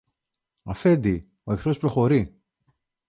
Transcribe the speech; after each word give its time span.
Αφέντη, 0.63 1.29
ο 1.43 1.53
εχθρός 1.53 1.77
προχωρεί! 1.77 2.39